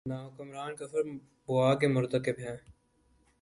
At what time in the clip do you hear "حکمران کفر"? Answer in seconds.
0.13-1.03